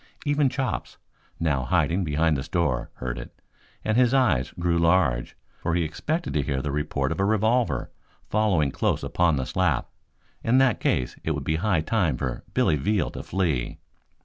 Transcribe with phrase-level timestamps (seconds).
[0.25, 0.97] Even Chops,
[1.39, 3.39] now hiding behind the store, heard it,
[3.85, 7.91] and his eyes grew large, for he expected to hear the report of a revolver
[8.27, 9.91] following close upon the slap.
[10.43, 13.77] In that case it would be high time for Billy Veal to flee.